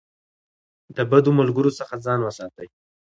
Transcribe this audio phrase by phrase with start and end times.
[0.95, 2.67] د بدو ملګرو څخه ځان وساتئ.